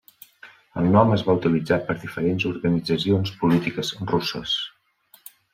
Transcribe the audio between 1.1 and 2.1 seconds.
es va utilitzar per